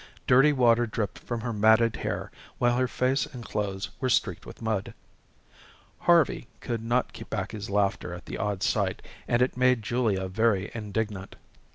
Dirty 0.25 0.51
water 0.51 0.87
dripped 0.87 1.19
from 1.19 1.41
her 1.41 1.53
matted 1.53 1.97
hair, 1.97 2.31
while 2.57 2.75
her 2.77 2.87
face 2.87 3.27
and 3.27 3.45
clothes 3.45 3.91
were 3.99 4.09
streaked 4.09 4.47
with 4.47 4.59
mud. 4.59 4.95
Harvey 6.09 6.47
could 6.59 6.83
not 6.83 7.13
keep 7.13 7.29
back 7.29 7.51
his 7.51 7.69
laughter 7.69 8.11
at 8.11 8.25
the 8.25 8.39
odd 8.39 8.63
sight, 8.63 9.03
and 9.27 9.43
it 9.43 9.55
made 9.55 9.83
Julia 9.83 10.27
very 10.27 10.71
indignant. 10.73 11.35